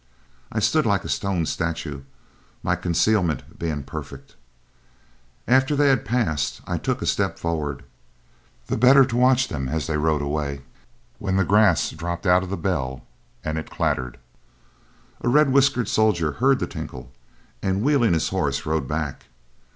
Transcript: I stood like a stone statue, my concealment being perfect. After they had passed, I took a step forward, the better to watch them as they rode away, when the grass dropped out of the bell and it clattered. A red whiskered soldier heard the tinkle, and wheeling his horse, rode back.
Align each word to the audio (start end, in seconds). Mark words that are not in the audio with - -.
I 0.51 0.57
stood 0.57 0.87
like 0.87 1.03
a 1.05 1.09
stone 1.09 1.45
statue, 1.45 2.01
my 2.63 2.75
concealment 2.75 3.59
being 3.59 3.83
perfect. 3.83 4.35
After 5.47 5.75
they 5.75 5.89
had 5.89 6.05
passed, 6.05 6.59
I 6.65 6.79
took 6.79 7.03
a 7.03 7.05
step 7.05 7.37
forward, 7.37 7.83
the 8.65 8.77
better 8.77 9.05
to 9.05 9.15
watch 9.15 9.47
them 9.47 9.69
as 9.69 9.85
they 9.85 9.97
rode 9.97 10.23
away, 10.23 10.63
when 11.19 11.35
the 11.37 11.45
grass 11.45 11.91
dropped 11.91 12.25
out 12.25 12.41
of 12.41 12.49
the 12.49 12.57
bell 12.57 13.03
and 13.45 13.59
it 13.59 13.69
clattered. 13.69 14.17
A 15.19 15.29
red 15.29 15.51
whiskered 15.51 15.87
soldier 15.87 16.31
heard 16.31 16.57
the 16.57 16.65
tinkle, 16.65 17.11
and 17.61 17.83
wheeling 17.83 18.13
his 18.13 18.29
horse, 18.29 18.65
rode 18.65 18.87
back. 18.87 19.25